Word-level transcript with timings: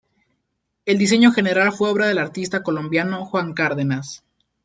El 0.87 0.97
diseño 0.97 1.31
general 1.31 1.71
fue 1.73 1.91
obra 1.91 2.07
del 2.07 2.17
artista 2.17 2.63
colombiano 2.63 3.23
Juan 3.23 3.53
Cárdenas. 3.53 4.23